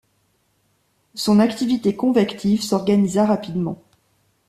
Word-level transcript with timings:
Son 1.13 1.39
activité 1.39 1.95
convective 1.95 2.63
s'organisa 2.63 3.23
rapidement. 3.23 3.83